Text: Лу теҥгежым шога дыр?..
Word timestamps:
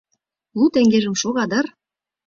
Лу 0.57 0.65
теҥгежым 0.73 1.15
шога 1.21 1.45
дыр?.. 1.51 1.65